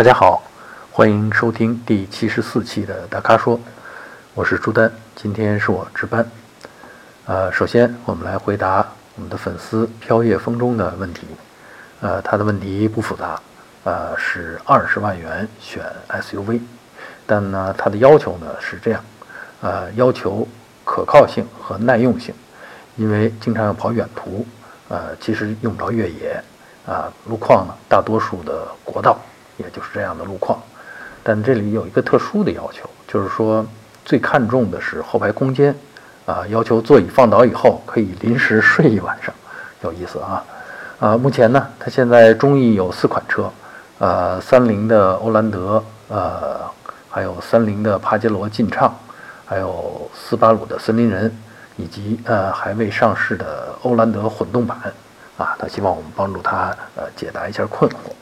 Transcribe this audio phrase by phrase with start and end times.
[0.00, 0.42] 大家好，
[0.90, 3.60] 欢迎收听第七十四期的大咖说，
[4.32, 6.26] 我是朱丹，今天是我值班。
[7.26, 8.78] 呃，首先我们来回答
[9.16, 11.26] 我们的粉丝飘叶风中的问题。
[12.00, 13.38] 呃，他的问题不复杂，
[13.84, 16.62] 呃，是二十万元选 SUV，
[17.26, 19.04] 但呢，他的要求呢是这样，
[19.60, 20.48] 呃，要求
[20.82, 22.34] 可靠性和耐用性，
[22.96, 24.46] 因为经常要跑远途，
[24.88, 26.42] 呃，其实用不着越野，
[26.86, 29.20] 啊，路况呢大多数的国道。
[29.60, 30.58] 也就是这样的路况，
[31.22, 33.64] 但这里有一个特殊的要求，就是说
[34.04, 35.74] 最看重的是后排空间，
[36.24, 39.34] 啊，要求座椅放倒以后可以临时睡一晚上，
[39.82, 40.44] 有意思啊，
[40.98, 43.50] 啊，目前呢，它现在中意有四款车，
[43.98, 46.60] 呃，三菱的欧蓝德，呃，
[47.10, 48.92] 还有三菱的帕杰罗劲畅，
[49.44, 51.30] 还有斯巴鲁的森林人，
[51.76, 54.78] 以及呃还未上市的欧蓝德混动版，
[55.36, 58.12] 啊，他希望我们帮助他呃解答一下困惑。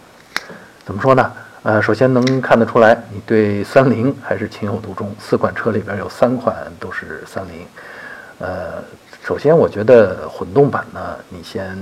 [0.89, 1.31] 怎么说呢？
[1.65, 5.15] 呃，首先能看得出来，你对三菱还是情有独钟。
[5.21, 7.67] 四款车里边有三款都是三菱。
[8.39, 8.83] 呃，
[9.23, 11.77] 首先我觉得混动版呢，你先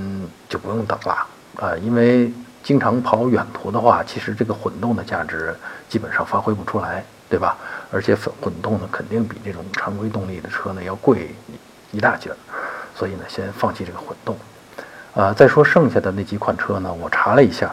[0.49, 1.27] 就不用等了
[1.61, 2.33] 啊，因为
[2.65, 5.55] 经常跑远途的话，其实这个混动的价值
[5.89, 7.57] 基本上发挥不出来，对吧？
[7.93, 11.33] 而且混混动呢，肯定比这种常规动力的车呢要贵
[11.93, 12.37] 一大截儿，
[12.93, 14.37] 所以呢，先放弃这个混动。
[15.15, 17.73] 啊，再说剩下的那几款车呢，我查了一下。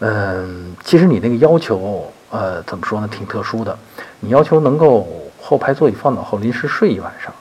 [0.00, 3.76] 嗯，其实你那个要求，呃，怎么说呢，挺特殊的。
[4.20, 5.06] 你要求能够
[5.40, 7.32] 后排座椅放倒后临时睡一晚上，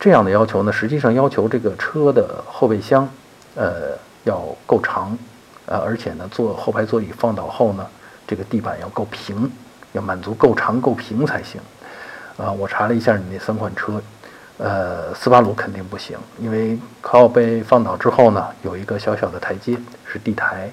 [0.00, 3.08] 这样的要求呢，实际上要求这个车的后备箱，
[3.54, 5.16] 呃，要够长，
[5.66, 7.86] 呃，而且呢，坐后排座椅放倒后呢，
[8.26, 9.50] 这个地板要够平，
[9.92, 11.60] 要满足够长够平才行。
[12.38, 14.00] 啊，我查了一下你那三款车，
[14.56, 19.76] 呃，斯巴鲁肯定不行，因为靠背放倒之后呢，有一个小小的台阶
[20.10, 20.70] 是地台。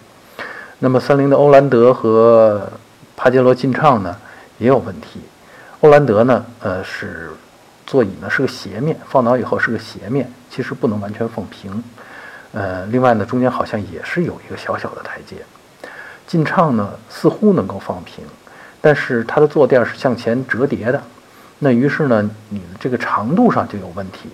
[0.82, 2.70] 那么三菱的欧蓝德和
[3.18, 4.16] 帕杰罗劲畅呢
[4.58, 5.20] 也有问题。
[5.82, 7.32] 欧蓝德呢，呃，是
[7.86, 11.84] 座椅呢是个斜面，放倒以后是个斜面，其实不能完全放平。
[12.54, 15.36] 呃，另外呢，中间好像也是有一个小小的台阶。
[16.26, 18.24] 劲畅呢似乎能够放平，
[18.80, 21.02] 但是它的坐垫是向前折叠的，
[21.60, 24.30] 那于是呢，你的这个长度上就有问题。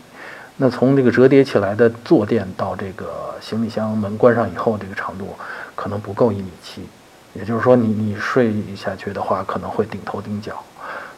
[0.57, 5.35] 那从这个折叠起来的坐垫到这个行李箱门关上以后，这个长度。
[5.75, 6.88] 可能不够一米七，
[7.34, 10.63] 也就是说，你你睡下去的话，可能会顶头顶脚，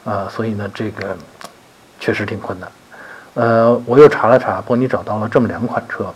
[0.04, 1.16] 呃，所以呢，这个
[2.00, 2.72] 确实挺困难。
[3.36, 6.12] 呃，我又查了查，波尼找到了这么两款车，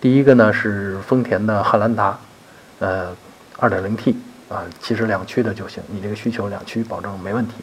[0.00, 2.18] 第一个呢是丰田的汉兰达，
[2.80, 3.14] 呃
[3.60, 4.16] ，2.0T
[4.48, 7.54] 啊，其实两驱的就行，你这个需求两驱保证没问题，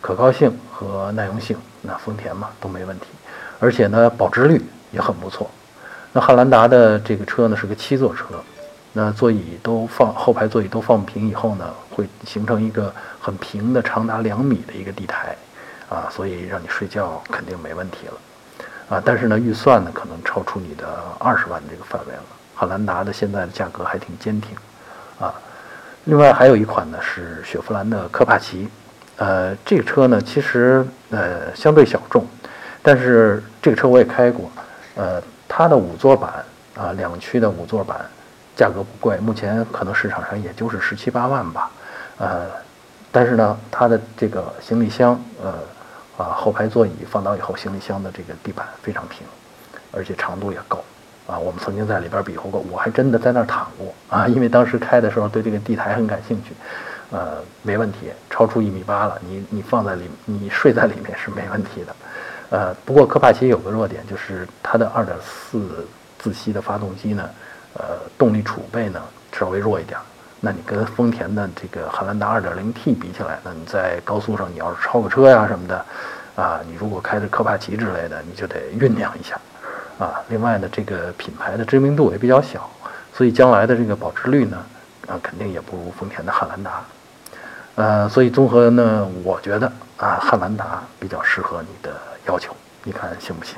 [0.00, 3.06] 可靠性和耐用性，那丰田嘛都没问题，
[3.60, 5.50] 而且呢保值率也很不错。
[6.12, 8.24] 那汉兰达的这个车呢是个七座车。
[8.96, 15.36] 那座椅都放后排座椅都放平以后呢，会形成一个很平的长达两米的一个地台，
[15.88, 20.86] 啊，所以让你睡觉肯定没问题了，啊，但是呢，预算呢可能超出你的
[21.18, 22.22] 二十万这个范围了。
[22.54, 24.56] 汉兰达的现在的价格还挺坚挺，
[25.18, 25.34] 啊，
[26.04, 28.68] 另外还有一款呢是雪佛兰的科帕奇，
[29.16, 32.24] 呃，这个车呢其实呃相对小众，
[32.80, 34.48] 但是这个车我也开过，
[34.94, 36.44] 呃，它的五座版
[36.76, 37.98] 啊两驱的五座版。
[38.56, 41.70] 价格不贵，目前可能市场上也就是十七八万吧，
[42.18, 42.46] 呃，
[43.10, 45.54] 但是呢，它的这个行李箱，呃，
[46.16, 49.26] 啊，后排座椅放倒以后，行李箱的这个地板非常平，
[49.90, 50.84] 而且长度也够，
[51.26, 56.54] 啊，我们曾经在里边比划过，我还真的在那儿躺过，啊，因为当时开的时候对这个地台很感兴趣，
[57.10, 61.96] 呃，没问题，超出一米八了，你你放在里，你睡在里面是没问题的，
[62.50, 65.84] 呃，不过科帕奇有个弱点，就是它的二点四
[66.20, 67.28] 自吸的发动机呢。
[67.74, 69.02] 呃，动力储备呢
[69.32, 69.98] 稍微弱一点，
[70.40, 75.84] 那你跟丰田的这个汉兰达 2.0T 比起来，那你在高速上你要是超个车呀什么的，
[76.36, 79.38] 啊，你如果开着科帕奇之类的，你就得酝酿一下，
[79.98, 82.70] 啊，另外呢，这个品牌的知名度也比较小，
[83.12, 84.64] 所以将来的这个保值率呢，
[85.08, 86.84] 啊，肯定也不如丰田的汉兰达，
[87.74, 89.66] 呃，所以综合呢，我觉得
[89.96, 91.90] 啊，汉兰达比较适合你的
[92.26, 92.54] 要求，
[92.84, 93.56] 你看行不行？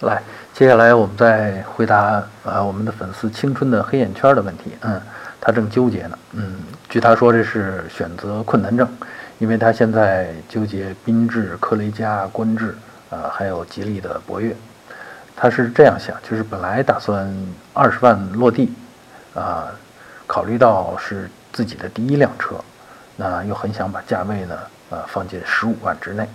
[0.00, 0.22] 来，
[0.54, 4.72] 接下来我们再回答啊我们的粉丝青春的黑眼圈的问题。
[4.82, 5.00] 嗯，
[5.40, 6.18] 他正纠结呢。
[6.34, 6.54] 嗯，
[6.88, 8.88] 据他说这是选择困难症，
[9.40, 12.76] 因为他现在纠结缤智、科雷嘉、观致
[13.10, 14.54] 啊，还有吉利的博越。
[15.34, 17.28] 他是这样想，就是本来打算
[17.72, 18.72] 二十万落地，
[19.34, 19.66] 啊，
[20.28, 22.54] 考虑到是自己的第一辆车，
[23.16, 24.56] 那又很想把价位呢，
[24.90, 26.28] 呃，放进十五万之内。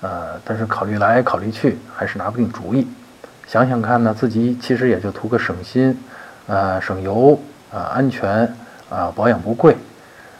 [0.00, 2.86] 呃，但是考虑来考虑去，还是拿不定主意。
[3.46, 5.96] 想想看呢，自己其实也就图个省心，
[6.46, 7.38] 呃，省油，
[7.72, 8.42] 啊，安全，
[8.90, 9.76] 啊，保养不贵，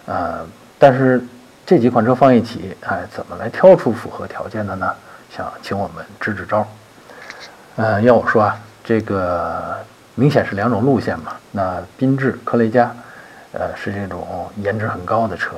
[0.06, 0.46] 呃，
[0.78, 1.22] 但是
[1.64, 4.92] 这几款车放一起，哎，怎么来挑出符合条件的呢？
[5.30, 6.66] 想请我们支支招。
[7.76, 9.76] 呃，要我说啊，这个
[10.14, 11.32] 明显是两种路线嘛。
[11.50, 12.90] 那缤智、科雷嘉，
[13.52, 15.56] 呃，是这种颜值很高的车，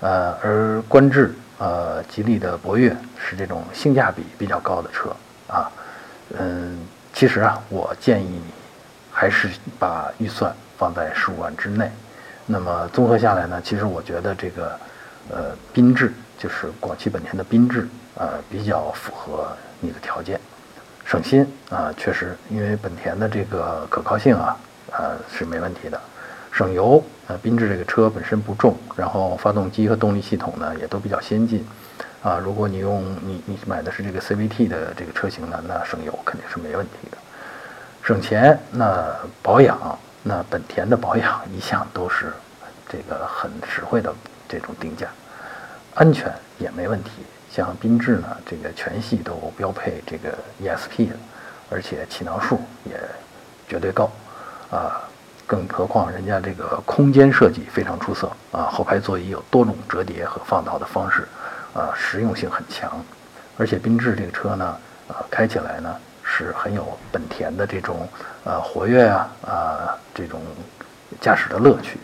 [0.00, 5.14] 呃，而观致、呃，吉利的博越是这种性价比比较高的车
[5.48, 5.70] 啊。
[6.38, 6.78] 嗯，
[7.14, 8.42] 其实啊，我建议你
[9.10, 9.48] 还是
[9.78, 11.90] 把预算放在十五万之内。
[12.44, 14.78] 那么综合下来呢，其实我觉得这个，
[15.30, 19.48] 呃，缤智就是广汽本田的缤智，呃，比较符合
[19.80, 20.38] 你的条件，
[21.04, 24.56] 省心啊，确实，因为本田的这个可靠性啊，
[24.92, 26.00] 呃，是没问题的，
[26.52, 31.66] 省油，呃，缤智这个车本身不重，然后发动机和动力系统呢也都比较先进，
[32.22, 37.18] 啊，如果你用你你买的是这个 CVT 的这个车型呢，那省油肯定是没问题的，
[38.02, 39.98] 省钱，那保养。
[40.28, 42.32] 那本田的保养一向都是
[42.88, 44.12] 这个很实惠的
[44.48, 45.06] 这种定价，
[45.94, 47.10] 安全也没问题。
[47.48, 51.14] 像缤智呢，这个全系都标配这个 ESP 的，
[51.70, 53.00] 而且气囊数也
[53.68, 54.10] 绝对高
[54.68, 55.00] 啊。
[55.46, 61.26] 更何况人家这个空间设计非常出色啊，后排座椅有多种折叠和放倒的方式
[61.72, 62.90] 啊，实用性很强。
[63.56, 64.76] 而且缤智这个车呢，
[65.08, 65.94] 啊，开起来呢。
[66.28, 68.06] 是很有本田的这种
[68.42, 70.42] 呃活跃啊啊这种
[71.20, 72.00] 驾驶的乐趣，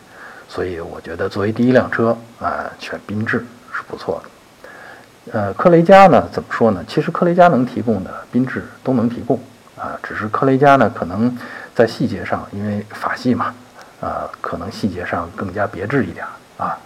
[0.49, 3.45] 所以我觉得作为第一辆车啊选缤智
[3.75, 5.33] 是不错的。
[5.33, 6.85] 呃，科雷嘉呢怎么说呢？
[6.87, 9.37] 其实科雷嘉能提供的缤智都能提供
[9.77, 11.37] 啊，只是科雷嘉呢可能
[11.75, 13.55] 在细节上，因为法系嘛
[14.01, 16.25] 啊，可能细节上更加别致一点
[16.57, 16.79] 啊。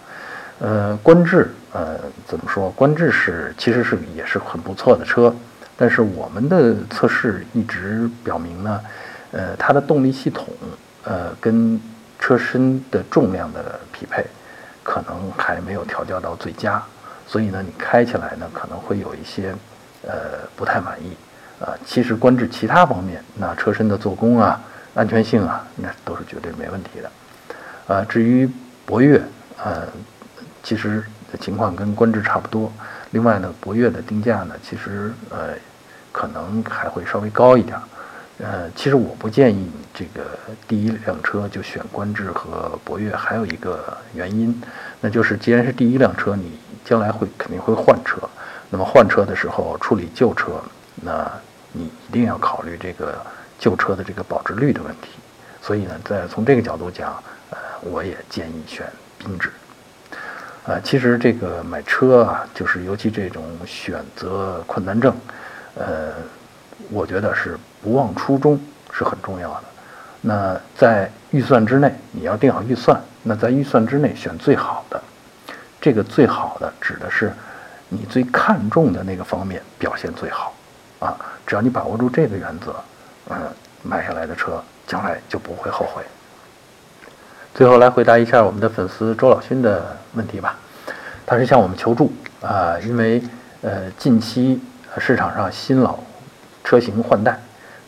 [0.59, 2.71] 呃，观致呃怎么说？
[2.71, 5.33] 观致是其实是也是很不错的车。
[5.79, 8.81] 但是我们的测试一直表明呢，
[9.31, 10.47] 呃，它的动力系统，
[11.03, 11.79] 呃，跟
[12.17, 14.25] 车身的重量的匹配，
[14.81, 16.81] 可能还没有调教到最佳，
[17.27, 19.53] 所以呢，你开起来呢可能会有一些，
[20.07, 21.15] 呃，不太满意，
[21.63, 24.59] 啊，其实观致其他方面，那车身的做工啊、
[24.97, 27.11] 安全性啊，那都是绝对没问题的，
[27.85, 28.49] 呃，至于
[28.83, 29.21] 博越，
[29.63, 29.87] 呃，
[30.63, 31.03] 其实
[31.39, 32.73] 情况跟观致差不多。
[33.11, 35.53] 另外呢，博越的定价呢，其实呃，
[36.11, 37.77] 可能还会稍微高一点。
[38.39, 40.25] 呃，其实我不建议你这个
[40.67, 44.59] 第一辆车就选观致和博越，还有一个原因，
[44.99, 48.17] 那就是既然是第一辆车，你将来会肯定会换车，
[48.71, 50.59] 那么换车的时候处理旧车，
[50.95, 51.31] 那
[51.71, 53.23] 你一定要考虑这个
[53.57, 55.09] 旧车的这个保值率的问题。
[55.61, 57.11] 所以呢，在从这个角度讲，
[57.49, 58.85] 呃，我也建议选
[59.19, 59.51] 缤智。
[60.65, 65.15] 啊，其实这个买车啊，就是尤其这种选择困难症，
[65.75, 66.13] 呃，
[66.89, 68.59] 我觉得是不忘初衷
[68.91, 69.63] 是很重要的。
[70.19, 73.01] 那在预算之内，你要定好预算。
[73.23, 75.01] 那在预算之内选最好的，
[75.79, 77.31] 这个最好的指的是
[77.89, 80.53] 你最看重的那个方面表现最好
[80.99, 81.15] 啊。
[81.45, 82.75] 只要你把握住这个原则，
[83.29, 83.37] 嗯，
[83.83, 86.03] 买下来的车将来就不会后悔。
[87.53, 90.55] 最后来回答一下我们的粉丝周老勋的问题吧，
[91.25, 93.21] 他是向我们求助啊，因为
[93.61, 94.61] 呃近期
[94.99, 95.97] 市场上新老
[96.63, 97.39] 车型换代，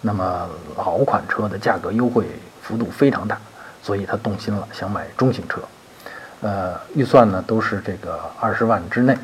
[0.01, 2.25] 那么老款车的价格优惠
[2.61, 3.37] 幅度非常大，
[3.83, 5.61] 所以他动心了，想买中型车，
[6.41, 9.15] 呃预算呢都是这个二十万之内，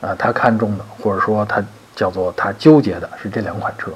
[0.00, 1.62] 呃他看中的或者说他
[1.94, 3.90] 叫做他纠结的是这两款车，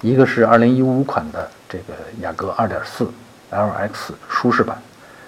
[0.00, 3.10] 一个是二零一五款的这个雅阁二点四
[3.50, 4.76] LX 舒适版。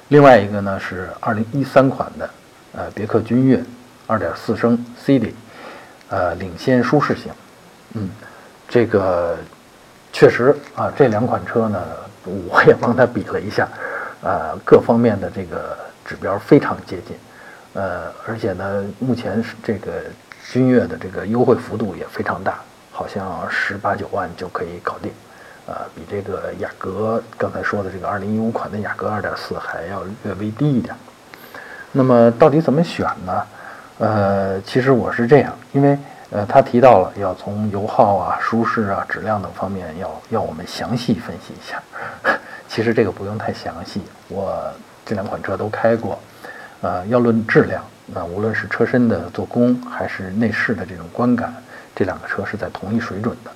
[0.08, 2.30] 另外一个呢是二零一三款的，
[2.72, 3.62] 呃，别克君越
[4.06, 5.34] 二点四升 C D，
[6.08, 7.32] 呃，领先舒适型，
[7.94, 8.10] 嗯，
[8.68, 9.36] 这个
[10.12, 11.80] 确实啊，这两款车呢，
[12.48, 13.68] 我也帮他比了一下，
[14.22, 17.16] 呃，各方面的这个指标非常接近，
[17.74, 19.92] 呃，而且呢，目前是这个
[20.52, 22.58] 君越的这个优惠幅度也非常大，
[23.00, 25.10] 好像十八九万就可以搞定。
[25.66, 30.94] 呃，比这个雅阁刚才说的这个2015款的雅阁2.4还要略微低一点。
[31.92, 33.42] 那么到底怎么选呢？
[34.00, 41.82] 呃，其实我是这样，因为呃，他提到了要从油耗啊、舒适啊、质量等方面要要我们详细分析一下。
[42.68, 44.62] 其实这个不用太详细，我
[45.06, 46.18] 这两款车都开过。
[46.82, 51.54] 呃，要论质量，那无论是车身的做工还是内饰的这种观感，
[51.94, 53.50] 这两个车是在同一水准的。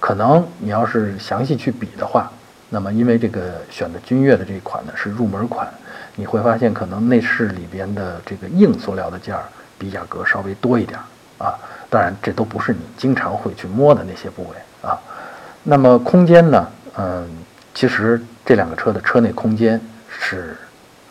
[0.00, 2.30] 可能你要是详细去比的话，
[2.70, 5.68] 那么因为这个选的君越的这一款呢是入门款，
[6.14, 9.44] 你会发现可能内饰里边的这个硬塑料的件儿
[9.78, 10.98] 比雅阁稍微多一点
[11.38, 11.54] 啊。
[11.90, 14.98] 当然这都不是你经常会去摸的那些部位啊。
[15.62, 17.28] 那么空间呢，嗯，
[17.74, 20.56] 其实这两个车的车内空间是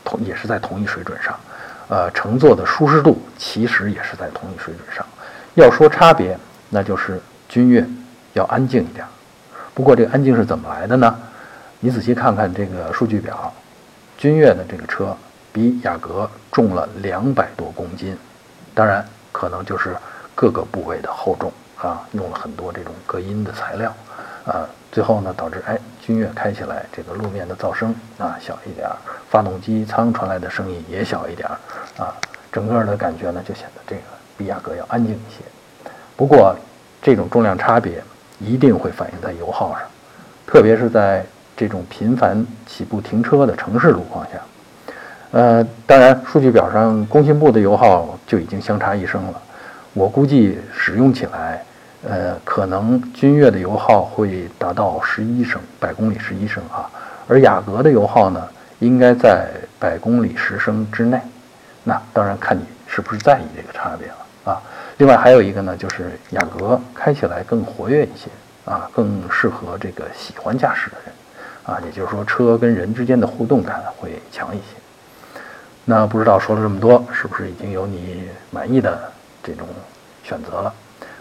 [0.03, 1.37] 同也是在同一水准上，
[1.89, 5.05] 呃，乘坐的舒适度其实也是在同一水准上。
[5.55, 6.37] 要说差别，
[6.69, 7.85] 那就是君越
[8.33, 9.05] 要安静一点。
[9.73, 11.17] 不过这个安静是怎么来的呢？
[11.79, 13.53] 你仔细看看这个数据表，
[14.17, 15.15] 君越的这个车
[15.53, 18.17] 比雅阁重了两百多公斤，
[18.73, 19.95] 当然可能就是
[20.35, 23.95] 各个部位的厚重啊，用了很多这种隔音的材料，
[24.47, 28.95] 啊，最后呢导致哎君越开起来这个路面的噪声啊小一点儿，
[29.29, 31.57] 发动机舱传来的声音也小一点儿，
[32.01, 32.15] 啊，
[32.51, 34.01] 整个的感觉呢就显得这个
[34.37, 35.43] 比雅阁要安静一些。
[36.15, 36.55] 不过
[37.01, 38.01] 这种重量差别
[38.39, 39.81] 一定会反映在油耗上，
[40.47, 41.23] 特别是在。
[41.59, 44.39] 这种频繁起步停车的城市路况下，
[45.31, 49.41] 呃，当然数据表上工信部的油耗就已经相差一升了。
[49.95, 51.65] 我估计使用起来，
[52.03, 56.89] 呃，可能君越的油耗会达到十一升百公里十一升啊，
[57.27, 58.47] 而雅阁的油耗呢，
[58.79, 59.49] 应该在
[59.79, 61.19] 百公里十升之内。
[61.83, 64.61] 那当然看你是不是在意这个差别了啊。
[64.97, 68.29] 另外还有一个呢，就是雅阁开起来更活跃一些
[68.65, 71.13] 啊，更适合这个喜欢驾驶的人。
[71.63, 74.77] 啊，也就是说，车跟人之间的互动感会强一些。
[75.83, 79.11] 那不知道说了这么多，是不是已经有你满意的
[79.43, 79.67] 这种
[80.23, 80.73] 选择了？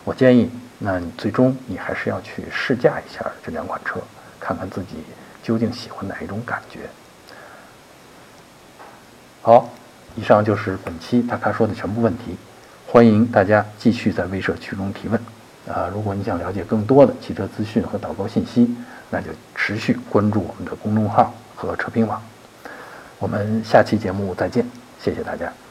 [0.04, 4.00] 我建议，那你最终你还是要去试驾一下这两款车，
[4.38, 4.96] 看看自己
[5.42, 6.80] 究竟喜欢哪一种感觉。
[9.42, 9.70] 好，
[10.14, 12.36] 以上就是本期大咖说的全部问题。
[12.86, 15.20] 欢迎大家继续在微社区中提问。
[15.66, 18.76] 啊，如果你想了解更多的汽车资讯和导购信息，
[19.10, 22.22] 那就持续关注我们的公众号和车评网。
[23.18, 24.64] 我们下期节目再见，
[25.00, 25.65] 谢谢大家。